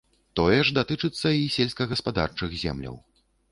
[0.37, 3.01] Тое ж датычыцца і сельскагаспадарчых земляў.